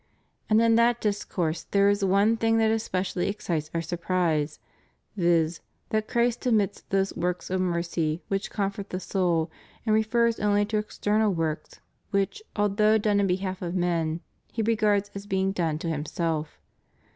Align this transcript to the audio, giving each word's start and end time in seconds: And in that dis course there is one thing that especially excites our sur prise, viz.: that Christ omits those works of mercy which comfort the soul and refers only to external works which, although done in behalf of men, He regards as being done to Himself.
And 0.49 0.59
in 0.63 0.77
that 0.77 0.99
dis 0.99 1.23
course 1.23 1.61
there 1.69 1.87
is 1.87 2.03
one 2.03 2.35
thing 2.35 2.57
that 2.57 2.71
especially 2.71 3.29
excites 3.29 3.69
our 3.75 3.83
sur 3.83 3.97
prise, 3.97 4.57
viz.: 5.15 5.61
that 5.89 6.07
Christ 6.07 6.47
omits 6.47 6.81
those 6.89 7.15
works 7.15 7.51
of 7.51 7.61
mercy 7.61 8.23
which 8.27 8.49
comfort 8.49 8.89
the 8.89 8.99
soul 8.99 9.51
and 9.85 9.93
refers 9.93 10.39
only 10.39 10.65
to 10.65 10.79
external 10.79 11.31
works 11.31 11.81
which, 12.09 12.41
although 12.55 12.97
done 12.97 13.19
in 13.19 13.27
behalf 13.27 13.61
of 13.61 13.75
men, 13.75 14.21
He 14.51 14.63
regards 14.63 15.11
as 15.13 15.27
being 15.27 15.51
done 15.51 15.77
to 15.77 15.87
Himself. 15.89 16.59